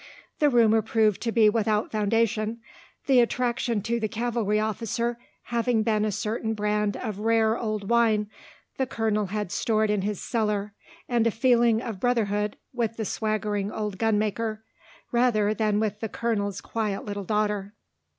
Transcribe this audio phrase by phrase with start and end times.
[0.39, 2.59] The rumour proved to be without foundation,
[3.05, 8.27] the attraction to the cavalry officer having been a certain brand of rare old wine
[8.77, 10.73] the colonel had stored in his cellar
[11.07, 14.63] and a feeling of brotherhood with the swaggering old gun maker,
[15.11, 17.75] rather than the colonel's quiet little daughter.